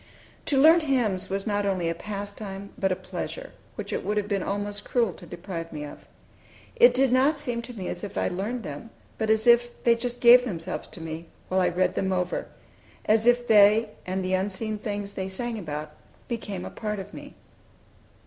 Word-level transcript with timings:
To 0.47 0.57
learn 0.57 0.79
hymns 0.79 1.29
was 1.29 1.45
not 1.45 1.63
only 1.63 1.87
a 1.87 1.93
pastime, 1.93 2.71
but 2.75 2.91
a 2.91 2.95
pleasure 2.95 3.51
which 3.75 3.93
it 3.93 4.03
would 4.03 4.17
have 4.17 4.27
been 4.27 4.41
almost 4.41 4.83
cruel 4.83 5.13
to 5.13 5.27
deprive 5.27 5.71
me 5.71 5.83
of. 5.85 5.99
It 6.75 6.95
did 6.95 7.11
not 7.11 7.37
seem 7.37 7.61
to 7.61 7.73
me 7.75 7.87
as 7.87 8.03
if 8.03 8.17
I 8.17 8.27
learned 8.27 8.63
them, 8.63 8.89
but 9.19 9.29
as 9.29 9.45
if 9.45 9.83
they 9.83 9.93
just 9.93 10.19
gave 10.19 10.43
themselves 10.43 10.87
to 10.87 11.01
me 11.01 11.27
while 11.49 11.61
I 11.61 11.67
read 11.69 11.93
them 11.93 12.11
over; 12.11 12.47
as 13.05 13.27
if 13.27 13.45
they, 13.47 13.89
and 14.07 14.25
the 14.25 14.33
unseen 14.33 14.79
things 14.79 15.13
they 15.13 15.29
sang 15.29 15.59
about, 15.59 15.91
became 16.27 16.65
a 16.65 16.71
part 16.71 16.97
of 16.97 17.13
me. 17.13 17.35